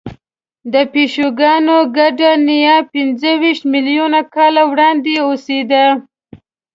[0.73, 5.85] د پیشوګانو ګډه نیا پنځهویشت میلیونه کاله وړاندې اوسېده.